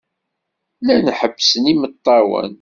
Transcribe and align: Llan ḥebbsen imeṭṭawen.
Llan 0.79 1.05
ḥebbsen 1.19 1.69
imeṭṭawen. 1.73 2.49